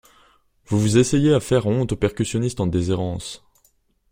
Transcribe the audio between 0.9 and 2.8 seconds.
essayez à faire honte au percussionniste en